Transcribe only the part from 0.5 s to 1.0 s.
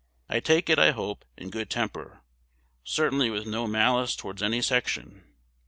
it, I